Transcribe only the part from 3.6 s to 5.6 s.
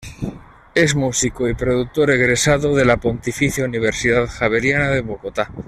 Universidad Javeriana de Bogotá.